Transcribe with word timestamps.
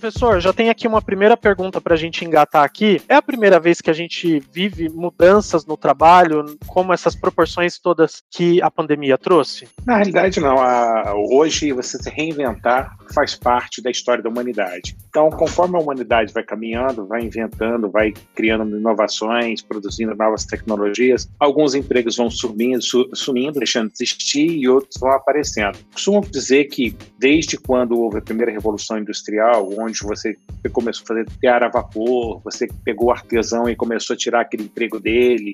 Professor, 0.00 0.40
já 0.40 0.50
tem 0.50 0.70
aqui 0.70 0.88
uma 0.88 1.02
primeira 1.02 1.36
pergunta 1.36 1.78
para 1.78 1.92
a 1.92 1.96
gente 1.96 2.24
engatar 2.24 2.64
aqui. 2.64 3.02
É 3.06 3.16
a 3.16 3.20
primeira 3.20 3.60
vez 3.60 3.82
que 3.82 3.90
a 3.90 3.92
gente 3.92 4.40
vive 4.50 4.88
mudanças 4.88 5.66
no 5.66 5.76
trabalho, 5.76 6.56
como 6.66 6.94
essas 6.94 7.14
proporções 7.14 7.78
todas 7.78 8.22
que 8.30 8.62
a 8.62 8.70
pandemia 8.70 9.18
trouxe? 9.18 9.68
Na 9.84 9.96
realidade, 9.96 10.40
não. 10.40 10.56
hoje, 11.30 11.70
você 11.72 12.02
se 12.02 12.08
reinventar 12.08 12.96
faz 13.14 13.34
parte 13.34 13.82
da 13.82 13.90
história 13.90 14.22
da 14.22 14.30
humanidade. 14.30 14.96
Então, 15.10 15.28
conforme 15.28 15.76
a 15.76 15.80
humanidade 15.80 16.32
vai 16.32 16.44
caminhando, 16.44 17.06
vai 17.06 17.20
inventando, 17.20 17.90
vai 17.90 18.14
criando 18.34 18.78
inovações, 18.78 19.60
produzindo 19.60 20.14
novas 20.14 20.46
tecnologias, 20.46 21.28
alguns 21.38 21.74
empregos 21.74 22.16
vão 22.16 22.30
sumindo, 22.30 22.80
sumindo 23.12 23.58
deixando 23.58 23.88
de 23.88 24.02
existir 24.02 24.50
e 24.50 24.66
outros 24.66 24.98
vão 24.98 25.10
aparecendo. 25.10 25.78
Costumo 25.92 26.22
dizer 26.22 26.64
que 26.66 26.96
desde 27.18 27.58
quando 27.58 28.00
houve 28.00 28.16
a 28.16 28.22
primeira 28.22 28.50
revolução 28.50 28.96
industrial, 28.96 29.68
onde 29.78 29.89
você 29.98 30.36
começou 30.72 31.04
a 31.04 31.06
fazer 31.08 31.26
tear 31.40 31.62
a 31.62 31.68
vapor, 31.68 32.40
você 32.44 32.68
pegou 32.84 33.08
o 33.08 33.12
artesão 33.12 33.68
e 33.68 33.76
começou 33.76 34.14
a 34.14 34.16
tirar 34.16 34.42
aquele 34.42 34.64
emprego 34.64 35.00
dele, 35.00 35.52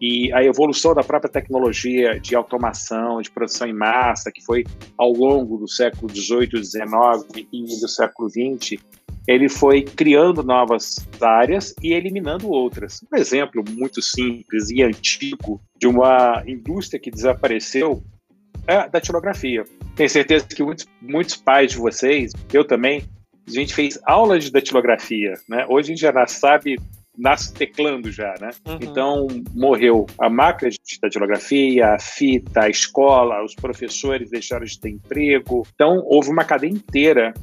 e 0.00 0.32
a 0.32 0.42
evolução 0.42 0.94
da 0.94 1.02
própria 1.02 1.30
tecnologia 1.30 2.18
de 2.18 2.34
automação, 2.34 3.20
de 3.20 3.30
produção 3.30 3.68
em 3.68 3.72
massa, 3.72 4.32
que 4.32 4.42
foi 4.42 4.64
ao 4.96 5.12
longo 5.12 5.58
do 5.58 5.68
século 5.68 6.10
XVIII, 6.10 6.64
XIX 6.64 7.46
e 7.52 7.80
do 7.80 7.88
século 7.88 8.30
XX, 8.30 8.80
ele 9.28 9.48
foi 9.48 9.82
criando 9.82 10.42
novas 10.42 10.96
áreas 11.20 11.74
e 11.82 11.92
eliminando 11.92 12.48
outras. 12.48 13.04
Um 13.12 13.16
exemplo 13.16 13.62
muito 13.68 14.00
simples 14.00 14.70
e 14.70 14.82
antigo 14.82 15.60
de 15.76 15.86
uma 15.86 16.42
indústria 16.46 16.98
que 16.98 17.10
desapareceu 17.10 18.02
é 18.66 18.76
a 18.76 18.86
datilografia. 18.86 19.64
Tenho 19.94 20.08
certeza 20.08 20.46
que 20.46 20.62
muitos, 20.62 20.86
muitos 21.02 21.36
pais 21.36 21.72
de 21.72 21.78
vocês, 21.78 22.32
eu 22.52 22.64
também, 22.64 23.02
a 23.56 23.60
gente 23.60 23.74
fez 23.74 23.98
aula 24.04 24.38
de 24.38 24.50
datilografia, 24.50 25.34
né? 25.48 25.64
Hoje 25.68 25.92
a 25.92 25.94
gente 25.94 26.00
já 26.00 26.26
sabe 26.26 26.76
nasce 27.16 27.52
teclando 27.52 28.10
já, 28.10 28.34
né? 28.40 28.50
Uhum. 28.66 28.78
Então 28.80 29.26
morreu 29.54 30.06
a 30.18 30.30
máquina 30.30 30.70
de 30.70 30.78
datilografia, 31.00 31.94
a 31.94 31.98
fita, 31.98 32.64
a 32.64 32.68
escola, 32.68 33.44
os 33.44 33.54
professores 33.54 34.30
deixaram 34.30 34.64
de 34.64 34.78
ter 34.80 34.90
emprego. 34.90 35.66
Então 35.74 36.02
houve 36.06 36.30
uma 36.30 36.44
cadeia 36.44 36.70
inteira 36.70 37.34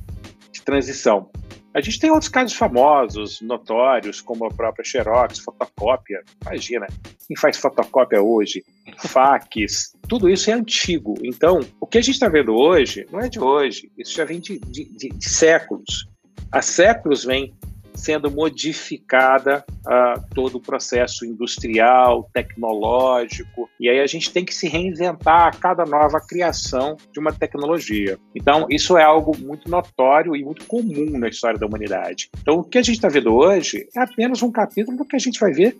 de 0.51 0.61
transição. 0.61 1.29
A 1.73 1.81
gente 1.81 1.99
tem 1.99 2.09
outros 2.09 2.29
casos 2.29 2.57
famosos, 2.57 3.39
notórios, 3.41 4.19
como 4.19 4.45
a 4.45 4.49
própria 4.49 4.83
Xerox, 4.83 5.37
fotocópia. 5.37 6.23
Imagina, 6.43 6.87
quem 7.27 7.35
faz 7.35 7.57
fotocópia 7.57 8.21
hoje? 8.21 8.63
Fax, 8.97 9.93
tudo 10.07 10.29
isso 10.29 10.49
é 10.49 10.53
antigo. 10.53 11.15
Então, 11.21 11.59
o 11.79 11.85
que 11.85 11.97
a 11.97 12.01
gente 12.01 12.15
está 12.15 12.29
vendo 12.29 12.55
hoje 12.55 13.05
não 13.11 13.19
é 13.19 13.27
de 13.27 13.39
hoje, 13.39 13.91
isso 13.97 14.15
já 14.15 14.23
vem 14.23 14.39
de, 14.39 14.57
de, 14.59 14.85
de, 14.85 15.09
de 15.09 15.29
séculos. 15.29 16.07
Há 16.51 16.61
séculos 16.61 17.25
vem 17.25 17.53
sendo 17.93 18.29
modificada 18.29 19.65
uh, 19.79 20.23
todo 20.33 20.55
o 20.55 20.61
processo 20.61 21.25
industrial, 21.25 22.29
tecnológico, 22.31 23.67
e 23.79 23.89
aí 23.89 23.99
a 23.99 24.05
gente 24.05 24.31
tem 24.31 24.45
que 24.45 24.53
se 24.53 24.67
reinventar 24.67 25.47
a 25.47 25.51
cada 25.51 25.83
nova 25.83 26.19
criação 26.21 26.95
de 27.11 27.19
uma 27.19 27.33
tecnologia. 27.33 28.19
Então, 28.35 28.67
isso 28.69 28.97
é 28.97 29.03
algo 29.03 29.35
muito 29.35 29.69
notório 29.69 30.35
e 30.35 30.43
muito 30.43 30.65
comum 30.65 31.17
na 31.17 31.27
história 31.27 31.59
da 31.59 31.65
humanidade. 31.65 32.29
Então, 32.39 32.59
o 32.59 32.63
que 32.63 32.77
a 32.77 32.83
gente 32.83 32.95
está 32.95 33.09
vendo 33.09 33.33
hoje 33.33 33.87
é 33.95 33.99
apenas 33.99 34.43
um 34.43 34.51
capítulo 34.51 34.95
do 34.95 35.05
que 35.05 35.15
a 35.15 35.19
gente 35.19 35.39
vai 35.39 35.51
ver 35.51 35.75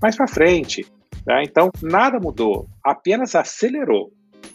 mais 0.00 0.16
para 0.16 0.26
frente. 0.26 0.86
Tá? 1.24 1.42
Então, 1.42 1.70
nada 1.82 2.18
mudou, 2.18 2.68
apenas 2.82 3.34
acelerou. 3.34 4.12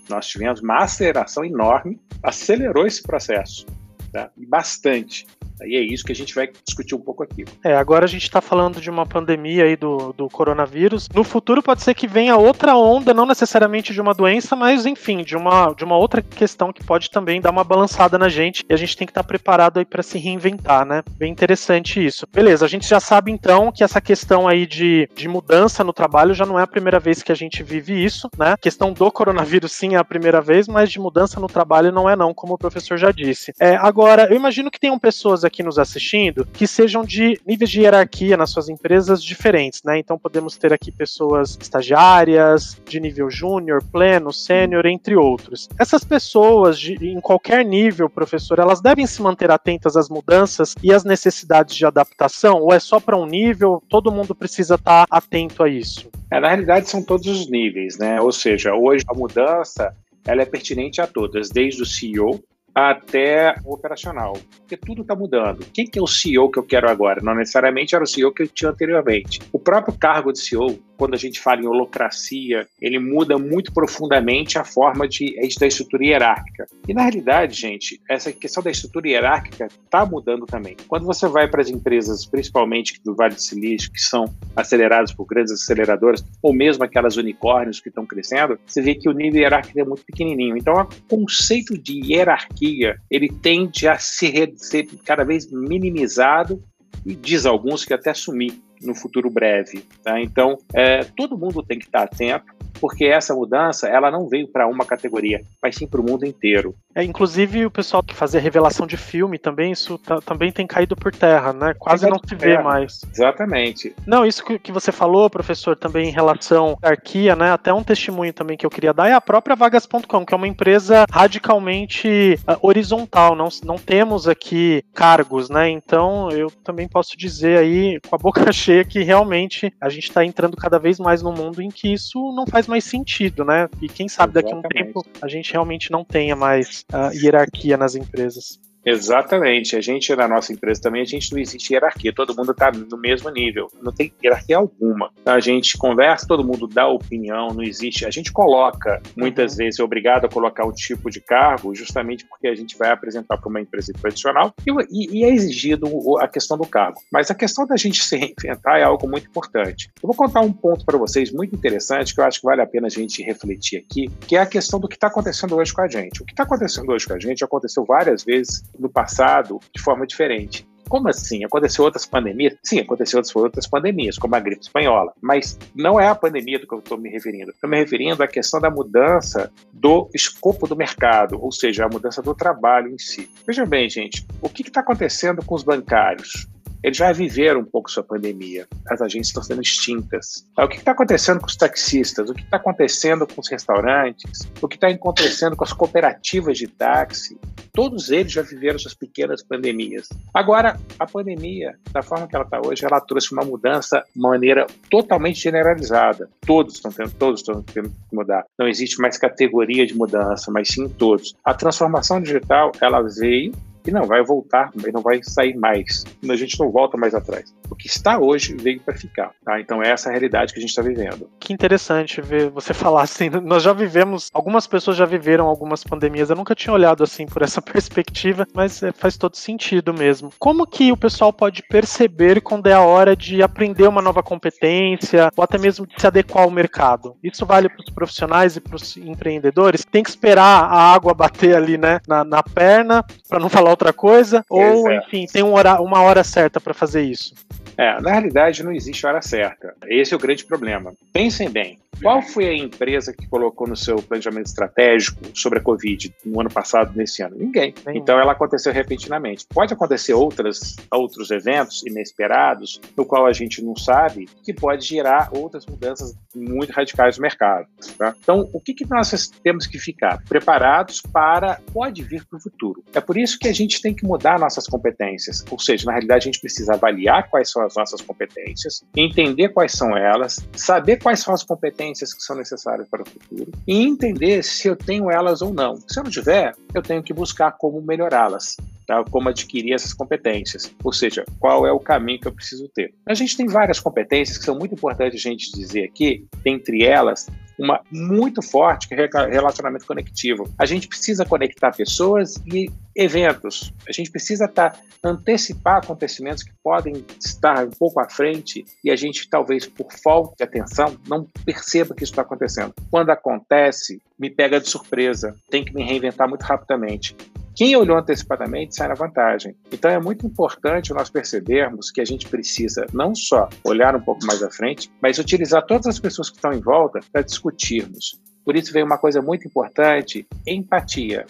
Nós 0.09 0.28
tivemos 0.28 0.62
uma 0.62 0.84
aceleração 0.84 1.44
enorme, 1.44 2.00
acelerou 2.22 2.86
esse 2.86 3.02
processo, 3.02 3.66
tá? 4.12 4.30
bastante. 4.36 5.25
E 5.62 5.76
é 5.76 5.82
isso 5.82 6.04
que 6.04 6.12
a 6.12 6.16
gente 6.16 6.36
vai 6.36 6.50
discutir 6.66 6.96
um 6.96 7.00
pouco 7.00 7.24
aqui. 7.24 7.46
É, 7.64 7.76
agora 7.76 8.06
a 8.06 8.08
gente 8.08 8.24
está 8.24 8.42
falando 8.42 8.82
de 8.82 8.90
uma 8.90 9.06
pandemia 9.06 9.64
aí 9.64 9.76
do, 9.76 10.14
do 10.14 10.30
coronavírus. 10.30 11.08
No 11.14 11.24
futuro 11.24 11.64
pode 11.64 11.82
ser 11.82 11.94
que 11.94 12.08
venha 12.08 12.36
outra 12.36 12.76
onda, 12.76 13.14
não 13.14 13.26
necessariamente 13.26 13.94
de 13.94 14.02
uma 14.02 14.14
doença, 14.14 14.56
mas 14.56 14.86
enfim, 14.86 15.24
de 15.24 15.36
uma, 15.36 15.74
de 15.74 15.84
uma 15.84 15.98
outra 15.98 16.22
questão 16.22 16.74
que 16.74 16.84
pode 16.84 17.10
também 17.10 17.40
dar 17.40 17.52
uma 17.52 17.64
balançada 17.64 18.18
na 18.18 18.30
gente. 18.30 18.64
E 18.70 18.74
a 18.74 18.78
gente 18.78 18.98
tem 18.98 19.08
que 19.08 19.12
estar 19.12 19.24
tá 19.24 19.28
preparado 19.28 19.78
aí 19.78 19.86
para 19.86 20.04
se 20.04 20.18
reinventar, 20.18 20.86
né? 20.86 21.04
Bem 21.18 21.32
interessante 21.32 22.06
isso. 22.06 22.28
Beleza, 22.32 22.66
a 22.66 22.70
gente 22.70 22.88
já 22.88 23.00
sabe 23.00 23.32
então 23.32 23.72
que 23.72 23.84
essa 23.84 24.02
questão 24.02 24.48
aí 24.48 24.66
de, 24.66 25.10
de 25.16 25.28
mudança 25.28 25.84
no 25.84 25.94
trabalho 25.94 26.34
já 26.34 26.46
não 26.46 26.60
é 26.60 26.64
a 26.64 26.68
primeira 26.68 27.00
vez 27.00 27.24
que 27.24 27.32
a 27.32 27.36
gente 27.36 27.64
vive 27.64 28.04
isso, 28.04 28.30
né? 28.38 28.54
A 28.54 28.58
questão 28.58 28.92
do 28.92 29.12
coronavírus 29.12 29.72
sim 29.72 29.96
é 29.96 29.98
a 29.98 30.04
primeira 30.04 30.42
vez, 30.42 30.68
mas 30.68 30.92
de 30.92 31.00
mudança 31.00 31.40
no 31.40 31.48
trabalho 31.48 31.92
não 31.92 32.10
é 32.10 32.16
não, 32.16 32.34
como 32.34 32.54
o 32.54 32.58
professor 32.58 32.98
já 32.98 33.12
disse. 33.12 33.54
É, 33.60 33.76
agora, 33.76 34.28
eu 34.30 34.36
imagino 34.36 34.70
que 34.70 34.80
tenham 34.80 35.00
pessoas 35.00 35.44
aqui 35.45 35.63
nos 35.63 35.79
assistindo 35.79 36.45
que 36.45 36.67
sejam 36.67 37.03
de 37.03 37.39
níveis 37.45 37.69
de 37.69 37.81
hierarquia 37.81 38.38
nas 38.38 38.50
suas 38.50 38.69
empresas 38.69 39.23
diferentes, 39.23 39.81
né? 39.83 40.00
Então 40.00 40.17
podemos 40.17 40.57
ter 40.57 40.73
aqui 40.73 40.91
pessoas 40.91 41.57
estagiárias, 41.59 42.79
de 42.85 43.00
nível 43.00 43.29
júnior, 43.29 43.83
pleno, 43.91 44.33
sênior, 44.33 44.85
entre 44.85 45.16
outros. 45.16 45.69
Essas 45.79 46.03
pessoas, 46.03 46.79
de, 46.79 46.94
em 47.07 47.22
qualquer 47.22 47.63
nível, 47.63 48.09
professor, 48.09 48.59
elas 48.59 48.81
devem 48.81 49.06
se 49.06 49.22
manter 49.22 49.51
atentas 49.51 49.95
às 49.95 50.09
mudanças 50.09 50.75
e 50.83 50.94
às 50.94 51.03
necessidades 51.03 51.75
de 51.75 51.85
adaptação? 51.85 52.62
Ou 52.62 52.73
é 52.73 52.79
só 52.79 53.00
para 53.00 53.17
um 53.17 53.25
nível? 53.25 53.81
Todo 53.89 54.12
mundo 54.12 54.33
precisa 54.33 54.75
estar 54.75 55.06
tá 55.06 55.17
atento 55.17 55.63
a 55.63 55.69
isso? 55.69 56.09
É, 56.31 56.39
na 56.39 56.50
realidade, 56.50 56.89
são 56.89 57.03
todos 57.03 57.27
os 57.27 57.50
níveis, 57.50 57.97
né? 57.97 58.19
Ou 58.19 58.31
seja, 58.31 58.73
hoje 58.73 59.03
a 59.07 59.13
mudança 59.13 59.95
ela 60.25 60.41
é 60.41 60.45
pertinente 60.45 61.00
a 61.00 61.07
todas, 61.07 61.50
desde 61.50 61.81
o 61.81 61.85
CEO, 61.85 62.44
até 62.75 63.56
o 63.63 63.74
operacional. 63.74 64.34
Porque 64.58 64.75
tudo 64.75 65.02
está 65.02 65.16
mudando. 65.16 65.66
Quem 65.74 65.86
que 65.86 65.97
é 65.97 66.02
o 66.02 66.08
CEO 66.08 66.52
que 66.52 66.59
eu 66.59 66.63
quero 66.63 66.90
agora? 66.90 67.22
Não 67.24 67.34
necessariamente 67.34 67.96
era 67.96 68.03
o 68.03 68.08
CEO 68.08 68.34
que 68.34 68.44
eu 68.44 68.47
tinha 68.50 68.72
anteriormente. 68.72 69.40
O 69.53 69.58
próprio 69.58 69.97
cargo 69.97 70.34
de 70.34 70.40
CEO 70.40 70.78
quando 70.97 71.13
a 71.13 71.18
gente 71.18 71.40
fala 71.40 71.62
em 71.62 71.68
holocracia, 71.68 72.68
ele 72.81 73.00
muda 73.00 73.38
muito 73.38 73.74
profundamente 73.74 74.58
a 74.58 74.63
forma 74.63 75.08
de, 75.08 75.36
da 75.59 75.68
estrutura 75.68 76.03
hierárquica. 76.03 76.68
E 76.88 76.94
na 76.94 77.03
realidade, 77.03 77.59
gente, 77.59 78.02
essa 78.09 78.31
questão 78.31 78.63
da 78.63 78.72
estrutura 78.72 79.07
hierárquica 79.07 79.68
está 79.68 80.06
mudando 80.06 80.46
também. 80.46 80.75
Quando 80.88 81.06
você 81.06 81.28
vai 81.28 81.47
para 81.47 81.62
as 81.62 81.69
empresas, 81.69 82.25
principalmente 82.25 83.00
do 83.03 83.16
Vale 83.16 83.36
do 83.36 83.42
Silício, 83.42 83.92
que 83.92 84.02
são 84.02 84.25
aceleradas 84.56 85.13
por 85.13 85.25
grandes 85.25 85.53
aceleradoras, 85.53 86.24
ou 86.42 86.53
mesmo 86.53 86.84
aquelas 86.84 87.18
unicórnios 87.18 87.80
que 87.80 87.90
estão 87.90 88.06
crescendo, 88.06 88.57
você 88.66 88.81
vê 88.81 88.96
que 88.96 89.09
o 89.09 89.13
nível 89.13 89.42
hierárquico 89.42 89.80
é 89.80 89.86
muito 89.86 90.03
pequenininho. 90.06 90.57
Então, 90.57 90.74
o 90.81 91.18
conceito 91.18 91.78
de 91.78 92.13
hierarquia, 92.13 92.65
ele 93.09 93.30
tende 93.30 93.88
a 93.88 93.98
ser, 93.98 94.53
ser 94.56 94.88
cada 95.06 95.24
vez 95.24 95.50
minimizado 95.52 96.64
e 97.06 97.16
diz 97.16 97.46
alguns 97.46 97.86
que 97.86 97.94
até 97.94 98.14
sumir 98.14 98.53
no 98.81 98.94
futuro 98.94 99.30
breve. 99.30 99.86
Tá? 100.03 100.20
Então, 100.22 100.58
é, 100.74 101.04
todo 101.04 101.38
mundo 101.38 101.64
tem 101.64 101.80
que 101.80 101.86
estar 101.86 102.04
atento 102.04 102.56
porque 102.80 103.06
essa 103.06 103.34
mudança 103.34 103.88
ela 103.88 104.12
não 104.12 104.28
veio 104.28 104.48
para 104.48 104.68
uma 104.68 104.86
categoria, 104.86 105.42
mas 105.62 105.75
sim 105.75 105.88
para 105.88 106.02
o 106.02 106.04
mundo 106.04 106.25
inteiro. 106.25 106.75
É, 106.95 107.03
inclusive 107.03 107.66
o 107.66 107.72
pessoal 107.72 108.01
que 108.01 108.16
fazia 108.16 108.39
revelação 108.39 108.88
de 108.88 108.95
filme 108.95 109.38
também, 109.38 109.73
isso 109.73 110.00
também 110.25 110.50
tem 110.50 110.66
caído 110.66 110.95
por 110.95 111.13
terra, 111.13 111.51
né? 111.51 111.73
Quase 111.73 112.09
não 112.09 112.19
se 112.25 112.33
vê 112.35 112.57
mais. 112.57 113.01
Exatamente. 113.11 113.94
Não, 114.07 114.25
isso 114.25 114.44
que, 114.45 114.57
que 114.57 114.72
você 114.72 114.94
falou, 114.94 115.29
professor, 115.29 115.75
também 115.75 116.07
em 116.07 116.11
relação 116.11 116.78
à 116.81 116.88
hierarquia, 116.88 117.35
né? 117.35 117.51
Até 117.51 117.73
um 117.73 117.83
testemunho 117.83 118.31
também 118.31 118.56
que 118.56 118.66
eu 118.66 118.69
queria 118.69 118.94
dar 118.94 119.09
é 119.09 119.13
a 119.13 119.19
própria 119.19 119.57
Vagas.com, 119.57 120.25
que 120.25 120.33
é 120.33 120.38
uma 120.38 120.47
empresa 120.47 121.06
radicalmente 121.11 122.39
uh, 122.47 122.57
horizontal. 122.61 123.35
Não, 123.35 123.50
não 123.63 123.75
temos 123.75 124.25
aqui 124.25 124.81
cargos, 124.94 125.50
né? 125.50 125.69
Então 125.69 126.30
eu 126.31 126.50
também 126.63 126.88
posso 126.88 127.18
dizer 127.18 127.57
aí 127.57 128.00
com 128.07 128.15
a 128.15 128.19
boca 128.19 128.51
cheia 128.53 128.86
que 128.86 129.03
realmente 129.03 129.74
a 129.81 129.89
gente 129.89 130.07
está 130.07 130.24
entrando 130.24 130.56
cada 130.56 130.80
vez 130.80 130.98
mais 130.98 131.21
num 131.21 131.33
mundo 131.33 131.62
em 131.62 131.69
que 131.69 131.91
isso 131.91 132.33
não 132.33 132.48
faz 132.48 132.68
mais 132.68 132.86
sentido, 132.86 133.44
né? 133.44 133.68
E 133.81 133.89
quem 133.89 134.07
sabe 134.07 134.33
daqui 134.33 134.53
a 134.53 134.56
um 134.56 134.62
tempo 134.62 135.06
a 135.21 135.27
gente 135.27 135.51
realmente 135.51 135.91
não 135.91 136.06
tenha 136.06 136.36
mais 136.36 136.85
uh, 136.94 137.10
hierarquia 137.14 137.78
nas 137.78 137.96
empresas. 137.96 138.60
Exatamente. 138.86 139.76
A 139.76 139.82
gente, 139.82 140.16
na 140.16 140.28
nossa 140.28 140.54
empresa 140.54 140.82
também, 140.82 141.02
a 141.02 141.06
gente 141.06 141.32
não 141.32 141.40
existe 141.40 141.74
hierarquia. 141.74 142.14
Todo 142.14 142.36
mundo 142.36 142.52
está 142.52 142.72
no 142.72 142.98
mesmo 142.98 143.30
nível. 143.32 143.72
Não 143.82 143.92
tem 143.92 144.14
hierarquia 144.24 144.58
alguma. 144.58 145.12
A 145.26 145.40
gente 145.40 145.78
conversa, 145.78 146.28
todo 146.28 146.44
mundo 146.44 146.68
dá 146.68 146.88
opinião, 146.88 147.48
não 147.48 147.64
existe. 147.64 148.06
A 148.06 148.12
gente 148.12 148.32
coloca, 148.32 149.02
muitas 149.18 149.54
uhum. 149.54 149.58
vezes, 149.58 149.80
é 149.80 149.84
obrigado 149.84 150.26
a 150.26 150.30
colocar 150.30 150.66
um 150.66 150.72
tipo 150.72 151.10
de 151.10 151.20
cargo, 151.20 151.74
justamente 151.74 152.26
porque 152.26 152.48
a 152.48 152.56
gente 152.56 152.78
vai 152.78 152.92
apresentar 152.92 153.38
para 153.38 153.50
uma 153.50 153.60
empresa 153.60 153.92
tradicional 153.94 154.54
e, 154.92 155.20
e, 155.20 155.24
é 155.24 155.30
exigido 155.30 155.88
a 156.20 156.28
questão 156.28 156.58
do 156.58 156.68
cargo. 156.68 157.00
Mas 157.12 157.32
a 157.32 157.36
questão 157.36 157.66
da 157.66 157.76
gente 157.76 158.02
se 158.06 158.16
reinventar 158.16 158.78
é 158.78 158.84
algo 158.84 159.10
muito 159.10 159.28
importante. 159.28 159.90
Eu 160.02 160.08
vou 160.08 160.16
contar 160.16 160.42
um 160.42 160.54
ponto 160.54 160.86
para 160.86 160.98
vocês 160.98 161.32
muito 161.32 161.56
interessante 161.56 162.14
que 162.14 162.22
eu 162.22 162.26
acho 162.26 162.40
que 162.40 162.46
vale 162.46 162.62
a 162.62 162.68
pena 162.68 162.88
a 162.88 162.90
gente 162.90 163.24
refletir 163.24 163.78
aqui, 163.78 164.10
que 164.28 164.36
é 164.36 164.42
a 164.42 164.46
questão 164.46 164.80
do 164.80 164.88
que 164.88 164.96
está 164.96 165.08
acontecendo 165.08 165.56
hoje 165.56 165.74
com 165.74 165.82
a 165.82 165.88
gente. 165.88 166.22
O 166.22 166.26
que 166.26 166.34
está 166.34 166.44
acontecendo 166.44 166.92
hoje 166.92 167.08
com 167.08 167.14
a 167.14 167.20
gente 167.20 167.44
aconteceu 167.44 167.84
várias 167.84 168.24
vezes 168.24 168.64
no 168.80 168.89
passado 168.89 169.60
de 169.74 169.81
forma 169.81 170.06
diferente. 170.06 170.68
Como 170.88 171.10
assim? 171.10 171.44
Aconteceu 171.44 171.83
outras 171.83 172.06
pandemias? 172.06 172.56
Sim, 172.63 172.80
aconteceu 172.80 173.22
outras 173.36 173.68
pandemias, 173.68 174.18
como 174.18 174.36
a 174.36 174.39
gripe 174.39 174.62
espanhola. 174.62 175.13
Mas 175.19 175.57
não 175.74 176.00
é 176.00 176.07
a 176.07 176.16
pandemia 176.16 176.60
do 176.60 176.68
que 176.68 176.74
eu 176.74 176.80
estou 176.80 176.98
me 176.98 177.10
referindo. 177.10 177.51
Estou 177.51 177.69
me 177.69 177.77
referindo 177.77 178.22
à 178.22 178.27
questão 178.27 178.62
da 178.62 178.69
mudança 178.69 179.51
do 179.74 180.10
escopo 180.13 180.68
do 180.68 180.75
mercado, 180.75 181.42
ou 181.42 181.51
seja, 181.51 181.86
a 181.86 181.89
mudança 181.89 182.22
do 182.22 182.36
trabalho 182.36 182.89
em 182.89 183.00
si. 183.00 183.30
Veja 183.48 183.66
bem, 183.66 183.89
gente, 183.89 184.25
o 184.42 184.50
que 184.50 184.62
está 184.62 184.81
acontecendo 184.81 185.44
com 185.44 185.56
os 185.56 185.63
bancários? 185.63 186.48
Eles 186.86 186.98
já 186.98 187.12
viveram 187.12 187.62
um 187.62 187.66
pouco 187.66 187.90
sua 187.90 188.04
pandemia. 188.04 188.68
As 188.88 189.02
agências 189.02 189.30
estão 189.30 189.42
sendo 189.42 189.60
extintas. 189.60 190.48
O 190.56 190.68
que 190.68 190.78
está 190.78 190.92
acontecendo 190.92 191.40
com 191.40 191.48
os 191.48 191.56
taxistas? 191.56 192.30
O 192.30 192.34
que 192.36 192.44
está 192.44 192.58
acontecendo 192.58 193.26
com 193.26 193.42
os 193.42 193.50
restaurantes? 193.50 194.48
O 194.62 194.68
que 194.68 194.76
está 194.76 194.88
acontecendo 194.90 195.56
com 195.56 195.64
as 195.64 195.74
cooperativas 195.74 196.60
de 196.60 196.68
táxi? 196.68 197.40
Todos 197.74 198.12
eles 198.12 198.32
já 198.32 198.44
viveram 198.44 198.78
suas 198.78 198.94
pequenas 198.94 199.42
pandemias. 199.42 200.08
Agora, 200.32 200.80
a 201.00 201.08
pandemia, 201.08 201.76
da 201.92 202.04
forma 202.04 202.28
que 202.28 202.36
ela 202.36 202.46
está 202.46 202.62
hoje, 202.64 202.86
ela 202.86 203.02
trouxe 203.02 203.34
uma 203.34 203.44
mudança 203.44 204.04
de 204.16 204.22
maneira 204.22 204.68
totalmente 204.88 205.40
generalizada. 205.40 206.30
Todos 206.46 206.76
estão 206.76 206.92
tendo, 206.92 207.12
todos 207.14 207.40
estão 207.40 207.64
tendo 207.64 207.90
que 207.90 208.16
mudar. 208.16 208.46
Não 208.60 208.68
existe 208.68 209.02
mais 209.02 209.18
categoria 209.18 209.88
de 209.88 209.98
mudança, 209.98 210.52
mas 210.52 210.68
sim 210.68 210.88
todos. 210.88 211.36
A 211.44 211.56
transformação 211.56 212.22
digital, 212.22 212.72
ela 212.80 213.02
veio 213.02 213.52
e 213.86 213.92
não 213.92 214.06
vai 214.06 214.24
voltar, 214.24 214.72
não 214.94 215.02
vai 215.02 215.20
sair 215.24 215.56
mais. 215.56 216.04
A 216.28 216.36
gente 216.36 216.60
não 216.60 216.72
volta 216.72 216.98
mais 216.98 217.14
atrás. 217.14 217.54
O 217.70 217.76
que 217.76 217.88
está 217.88 218.18
hoje 218.18 218.56
veio 218.56 218.80
para 218.80 218.96
ficar. 218.96 219.32
Tá? 219.44 219.60
Então 219.60 219.82
é 219.82 219.90
essa 219.90 220.10
a 220.10 220.12
realidade 220.12 220.54
que 220.54 220.60
a 220.60 220.62
gente 220.62 220.70
está 220.70 220.82
vivendo. 220.82 221.30
Que 221.40 221.54
interessante 221.54 222.22
ver 222.22 222.50
você 222.50 222.74
falar 222.76 223.04
assim. 223.04 223.30
Nós 223.30 223.64
já 223.64 223.74
vivemos, 223.74 224.30
algumas 224.34 224.68
pessoas 224.68 224.98
já 224.98 225.06
viveram 225.06 225.48
algumas 225.48 225.84
pandemias. 225.84 226.30
Eu 226.30 226.36
nunca 226.36 226.56
tinha 226.56 226.74
olhado 226.74 227.04
assim 227.04 227.26
por 227.26 227.42
essa 227.42 227.62
perspectiva, 227.64 228.48
mas 228.54 228.82
é, 228.84 228.92
faz 228.92 229.18
todo 229.18 229.36
sentido 229.36 229.94
mesmo. 229.94 230.32
Como 230.40 230.66
que 230.66 230.92
o 230.92 230.98
pessoal 230.98 231.32
pode 231.32 231.64
perceber 231.64 232.42
quando 232.42 232.68
é 232.68 232.74
a 232.74 232.82
hora 232.82 233.16
de 233.16 233.42
aprender 233.42 233.88
uma 233.88 234.02
nova 234.02 234.24
competência 234.24 235.32
ou 235.36 235.44
até 235.44 235.58
mesmo 235.58 235.86
de 235.86 236.00
se 236.00 236.08
adequar 236.08 236.44
ao 236.44 236.52
mercado? 236.52 237.16
Isso 237.24 237.46
vale 237.46 237.70
para 237.70 237.84
os 237.84 237.94
profissionais 237.94 238.56
e 238.56 238.62
para 238.62 238.76
os 238.76 238.98
empreendedores? 238.98 239.86
Tem 239.86 240.04
que 240.04 240.10
esperar 240.10 240.66
a 240.66 240.94
água 240.94 241.14
bater 241.14 241.56
ali, 241.56 241.78
né, 241.78 242.00
na, 242.08 242.24
na 242.24 242.44
perna, 242.44 243.04
para 243.30 243.40
não 243.40 243.50
falar 243.50 243.75
outra 243.75 243.94
coisa? 243.94 244.44
Ou, 244.50 244.92
enfim, 244.92 245.25
tem 245.31 245.44
um 245.44 245.54
hora, 245.54 245.81
uma 245.81 246.01
hora 246.01 246.24
certa 246.24 246.60
para 246.60 246.74
fazer 246.74 247.04
isso? 247.04 247.33
É, 247.77 248.00
na 248.01 248.12
realidade 248.12 248.63
não 248.63 248.72
existe 248.72 249.06
hora 249.06 249.22
certa. 249.22 249.75
Esse 249.88 250.13
é 250.13 250.18
o 250.18 250.19
grande 250.19 250.45
problema. 250.45 250.94
Pensem 251.12 251.50
bem, 251.50 251.77
qual 252.01 252.21
foi 252.21 252.47
a 252.47 252.53
empresa 252.53 253.13
que 253.13 253.27
colocou 253.27 253.68
no 253.68 253.75
seu 253.75 253.97
planejamento 253.97 254.47
estratégico 254.47 255.19
sobre 255.33 255.59
a 255.59 255.62
Covid 255.62 256.13
no 256.25 256.42
ano 256.42 256.50
passado, 256.50 256.92
nesse 256.95 257.21
ano? 257.21 257.36
Ninguém. 257.38 257.74
Então 257.94 258.19
ela 258.19 258.33
aconteceu 258.33 258.74
repentinamente. 258.74 259.45
Pode 259.53 259.74
acontecer 259.74 260.13
outras, 260.13 260.75
outros 260.92 261.31
eventos 261.31 261.83
inesperados, 261.86 262.80
no 262.97 263.06
qual 263.06 263.25
a 263.25 263.33
gente 263.33 263.63
não 263.63 263.75
sabe, 263.75 264.27
que 264.44 264.53
pode 264.53 264.86
gerar 264.86 265.30
outras 265.33 265.65
mudanças 265.65 266.15
muito 266.33 266.71
radicais 266.71 267.18
no 267.18 267.21
mercado. 267.21 267.68
Tá? 267.98 268.13
Então, 268.19 268.50
o 268.51 268.59
que, 268.59 268.74
que 268.74 268.86
nós 268.89 269.30
temos 269.44 269.68
que 269.68 269.80
ficar? 269.80 270.21
Preparados 270.27 271.01
para 271.01 271.59
pode 271.71 272.03
vir 272.03 272.25
para 272.25 272.38
o 272.38 272.41
futuro. 272.41 272.83
É 272.94 273.00
por 273.00 273.18
isso 273.18 273.38
que 273.39 273.48
a 273.48 273.53
gente 273.53 273.81
tem 273.81 273.94
que 273.94 274.06
mudar 274.06 274.39
nossas 274.39 274.68
competências. 274.68 275.44
Ou 275.50 275.59
seja, 275.59 275.86
na 275.86 275.91
realidade, 275.91 276.24
a 276.24 276.31
gente 276.31 276.39
precisa 276.39 276.74
avaliar 276.74 277.30
quais 277.30 277.50
são 277.51 277.63
as 277.63 277.75
nossas 277.75 278.01
competências, 278.01 278.83
entender 278.95 279.50
quais 279.50 279.71
são 279.71 279.95
elas, 279.95 280.45
saber 280.56 280.98
quais 280.98 281.19
são 281.19 281.33
as 281.33 281.44
competências 281.44 281.85
competências 281.86 282.14
que 282.14 282.24
são 282.24 282.36
necessárias 282.36 282.88
para 282.90 283.04
o 283.04 283.06
futuro 283.06 283.52
e 283.68 283.84
entender 283.84 284.44
se 284.44 284.68
eu 284.68 284.76
tenho 284.76 285.12
elas 285.12 285.42
ou 285.42 285.54
não. 285.54 285.76
Se 285.88 286.00
eu 286.00 286.04
não 286.04 286.12
tiver, 286.12 286.56
eu 286.74 286.82
tenho 286.82 287.04
que 287.04 287.14
buscar 287.14 287.52
como 287.52 287.82
melhorá-las. 287.82 288.58
Tá? 288.88 289.04
como 289.10 289.30
adquirir 289.30 289.74
essas 289.74 289.96
competências, 289.96 290.72
ou 290.84 290.94
seja, 290.94 291.26
qual 291.40 291.66
é 291.66 291.72
o 291.72 291.80
caminho 291.80 292.20
que 292.20 292.28
eu 292.28 292.32
preciso 292.32 292.70
ter. 292.70 292.94
A 293.04 293.16
gente 293.16 293.36
tem 293.36 293.48
várias 293.48 293.80
competências 293.80 294.38
que 294.38 294.44
são 294.44 294.56
muito 294.56 294.76
importantes 294.76 295.20
a 295.20 295.30
gente 295.30 295.52
dizer 295.54 295.86
aqui, 295.86 296.24
dentre 296.44 296.84
elas, 296.84 297.26
uma 297.57 297.81
muito 297.92 298.42
forte 298.42 298.88
que 298.88 298.96
é 298.96 299.07
relacionamento 299.30 299.86
conectivo. 299.86 300.52
A 300.57 300.66
gente 300.66 300.88
precisa 300.88 301.25
conectar 301.25 301.72
pessoas 301.72 302.36
e 302.46 302.69
eventos. 302.96 303.74
A 303.88 303.92
gente 303.92 304.12
precisa 304.12 304.48
tá, 304.48 304.74
antecipar 305.04 305.78
acontecimentos 305.78 306.44
que 306.44 306.52
podem 306.63 307.06
estar 307.19 307.66
um 307.66 307.72
pouco 307.72 308.00
à 308.00 308.10
frente 308.10 308.66
e 308.84 308.92
a 308.92 308.96
gente, 308.96 309.30
talvez 309.30 309.66
por 309.66 309.92
falta 309.92 310.36
de 310.38 310.44
atenção, 310.44 310.98
não 311.07 311.28
perceba 311.46 311.94
que 311.94 312.04
isso 312.04 312.13
está 312.13 312.22
acontecendo. 312.22 312.74
Quando 312.90 313.10
acontece, 313.10 314.01
me 314.18 314.30
pega 314.30 314.60
de 314.60 314.69
surpresa. 314.69 315.36
Tem 315.50 315.63
que 315.63 315.74
me 315.74 315.84
reinventar 315.84 316.28
muito 316.28 316.44
rapidamente. 316.44 317.16
Quem 317.56 317.74
olhou 317.78 317.98
antecipadamente 317.98 318.75
sai 318.75 318.90
na 318.90 318.96
vantagem. 318.96 319.56
Então 319.72 319.90
é 319.90 319.98
muito 319.98 320.28
importante 320.28 320.94
nós 320.94 321.10
percebermos 321.10 321.90
que 321.90 322.02
a 322.02 322.06
gente 322.06 322.28
precisa 322.28 322.86
não 322.92 323.16
só 323.16 323.48
olhar 323.63 323.96
um 323.96 324.02
pouco 324.02 324.25
mais 324.25 324.44
à 324.44 324.52
frente, 324.52 324.92
mas 325.02 325.19
utilizar 325.19 325.66
todas 325.66 325.88
as 325.88 325.98
pessoas 325.98 326.30
que 326.30 326.36
estão 326.36 326.52
em 326.52 326.60
volta 326.60 327.00
para 327.13 327.22
discutirmos. 327.22 328.19
Por 328.44 328.57
isso 328.57 328.74
veio 328.74 328.86
uma 328.86 328.98
coisa 328.98 329.22
muito 329.22 329.48
importante: 329.48 330.28
empatia. 330.46 331.25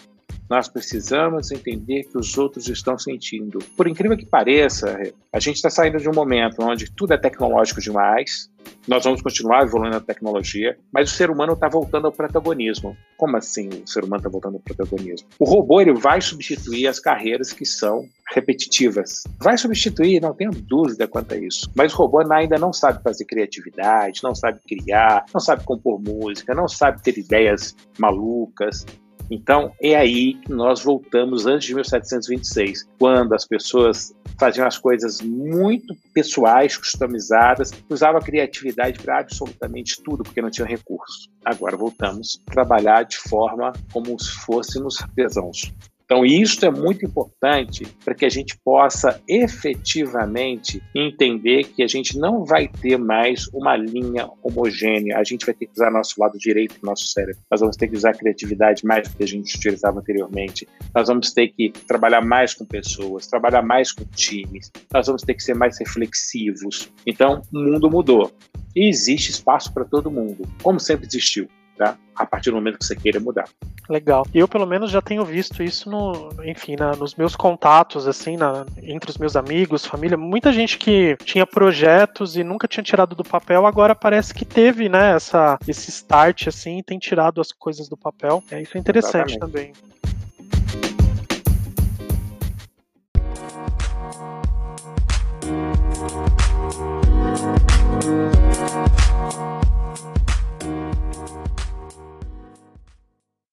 Nós 0.48 0.68
precisamos 0.68 1.50
entender 1.50 2.04
que 2.04 2.18
os 2.18 2.36
outros 2.38 2.68
estão 2.68 2.98
sentindo. 2.98 3.58
Por 3.76 3.88
incrível 3.88 4.16
que 4.16 4.26
pareça, 4.26 4.96
a 5.32 5.40
gente 5.40 5.56
está 5.56 5.70
saindo 5.70 5.98
de 5.98 6.08
um 6.08 6.14
momento 6.14 6.62
onde 6.62 6.90
tudo 6.90 7.14
é 7.14 7.18
tecnológico 7.18 7.80
demais, 7.80 8.50
nós 8.86 9.04
vamos 9.04 9.20
continuar 9.22 9.64
evoluindo 9.64 9.96
a 9.96 10.00
tecnologia, 10.00 10.76
mas 10.92 11.10
o 11.10 11.14
ser 11.14 11.30
humano 11.30 11.54
está 11.54 11.68
voltando 11.68 12.06
ao 12.06 12.12
protagonismo. 12.12 12.96
Como 13.16 13.36
assim 13.36 13.68
o 13.68 13.86
ser 13.86 14.04
humano 14.04 14.18
está 14.18 14.28
voltando 14.28 14.54
ao 14.54 14.60
protagonismo? 14.60 15.28
O 15.38 15.44
robô 15.44 15.80
ele 15.80 15.92
vai 15.92 16.20
substituir 16.20 16.86
as 16.86 17.00
carreiras 17.00 17.52
que 17.52 17.64
são 17.64 18.04
repetitivas. 18.32 19.24
Vai 19.40 19.56
substituir, 19.58 20.20
não 20.20 20.34
tenho 20.34 20.50
dúvida 20.50 21.08
quanto 21.08 21.34
a 21.34 21.36
isso. 21.36 21.70
Mas 21.74 21.92
o 21.92 21.96
robô 21.96 22.20
ainda 22.32 22.58
não 22.58 22.72
sabe 22.72 23.02
fazer 23.02 23.24
criatividade, 23.24 24.22
não 24.22 24.34
sabe 24.34 24.60
criar, 24.66 25.24
não 25.32 25.40
sabe 25.40 25.64
compor 25.64 26.00
música, 26.00 26.54
não 26.54 26.68
sabe 26.68 27.02
ter 27.02 27.18
ideias 27.18 27.74
malucas. 27.98 28.84
Então, 29.30 29.72
é 29.80 29.96
aí 29.96 30.34
que 30.34 30.52
nós 30.52 30.82
voltamos 30.82 31.46
antes 31.46 31.66
de 31.66 31.74
1726, 31.74 32.88
quando 32.98 33.34
as 33.34 33.46
pessoas 33.46 34.14
faziam 34.38 34.66
as 34.66 34.78
coisas 34.78 35.20
muito 35.20 35.94
pessoais, 36.14 36.76
customizadas, 36.76 37.72
usavam 37.88 38.20
a 38.20 38.24
criatividade 38.24 38.98
para 39.00 39.20
absolutamente 39.20 40.02
tudo, 40.02 40.22
porque 40.22 40.42
não 40.42 40.50
tinham 40.50 40.68
recurso. 40.68 41.28
Agora 41.44 41.76
voltamos 41.76 42.40
a 42.46 42.52
trabalhar 42.52 43.04
de 43.04 43.16
forma 43.16 43.72
como 43.92 44.18
se 44.20 44.30
fôssemos 44.30 45.00
artesãos. 45.02 45.72
Então, 46.06 46.24
isso 46.24 46.64
é 46.64 46.70
muito 46.70 47.04
importante 47.04 47.84
para 48.04 48.14
que 48.14 48.24
a 48.24 48.28
gente 48.28 48.56
possa 48.64 49.20
efetivamente 49.28 50.80
entender 50.94 51.64
que 51.64 51.82
a 51.82 51.86
gente 51.88 52.16
não 52.16 52.44
vai 52.44 52.68
ter 52.68 52.96
mais 52.96 53.48
uma 53.48 53.76
linha 53.76 54.30
homogênea, 54.40 55.18
a 55.18 55.24
gente 55.24 55.44
vai 55.44 55.52
ter 55.52 55.66
que 55.66 55.72
usar 55.72 55.90
nosso 55.90 56.14
lado 56.20 56.38
direito 56.38 56.78
do 56.80 56.86
nosso 56.86 57.08
cérebro, 57.08 57.42
nós 57.50 57.60
vamos 57.60 57.76
ter 57.76 57.88
que 57.88 57.96
usar 57.96 58.10
a 58.10 58.14
criatividade 58.14 58.86
mais 58.86 59.08
do 59.08 59.16
que 59.16 59.24
a 59.24 59.26
gente 59.26 59.56
utilizava 59.56 59.98
anteriormente, 59.98 60.68
nós 60.94 61.08
vamos 61.08 61.32
ter 61.32 61.48
que 61.48 61.70
trabalhar 61.70 62.20
mais 62.20 62.54
com 62.54 62.64
pessoas, 62.64 63.26
trabalhar 63.26 63.62
mais 63.62 63.90
com 63.90 64.04
times, 64.04 64.70
nós 64.94 65.08
vamos 65.08 65.22
ter 65.22 65.34
que 65.34 65.42
ser 65.42 65.56
mais 65.56 65.76
reflexivos. 65.76 66.88
Então, 67.04 67.42
o 67.52 67.58
mundo 67.58 67.90
mudou. 67.90 68.32
E 68.76 68.88
existe 68.88 69.30
espaço 69.30 69.72
para 69.72 69.84
todo 69.84 70.10
mundo, 70.10 70.46
como 70.62 70.78
sempre 70.78 71.06
existiu 71.06 71.48
tá? 71.76 71.96
a 72.16 72.24
partir 72.24 72.50
do 72.50 72.56
momento 72.56 72.78
que 72.78 72.84
você 72.84 72.96
queira 72.96 73.20
mudar. 73.20 73.48
Legal. 73.88 74.26
Eu, 74.34 74.48
pelo 74.48 74.66
menos, 74.66 74.90
já 74.90 75.02
tenho 75.02 75.24
visto 75.24 75.62
isso 75.62 75.88
no, 75.90 76.30
enfim, 76.44 76.74
na, 76.76 76.96
nos 76.96 77.14
meus 77.14 77.36
contatos, 77.36 78.08
assim, 78.08 78.36
na, 78.36 78.64
entre 78.82 79.10
os 79.10 79.18
meus 79.18 79.36
amigos, 79.36 79.84
família. 79.84 80.16
Muita 80.16 80.52
gente 80.52 80.78
que 80.78 81.16
tinha 81.24 81.46
projetos 81.46 82.36
e 82.36 82.42
nunca 82.42 82.66
tinha 82.66 82.82
tirado 82.82 83.14
do 83.14 83.22
papel, 83.22 83.66
agora 83.66 83.94
parece 83.94 84.34
que 84.34 84.44
teve, 84.44 84.88
né, 84.88 85.14
essa, 85.14 85.58
esse 85.68 85.90
start, 85.90 86.48
assim, 86.48 86.78
e 86.78 86.82
tem 86.82 86.98
tirado 86.98 87.40
as 87.40 87.52
coisas 87.52 87.88
do 87.88 87.96
papel. 87.96 88.42
É, 88.50 88.62
isso 88.62 88.76
é 88.76 88.80
interessante 88.80 89.36
Exatamente. 89.36 89.72
também. 89.72 89.72